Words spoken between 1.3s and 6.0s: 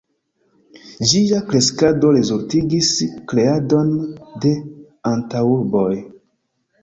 kreskado rezultigis kreadon de antaŭurboj.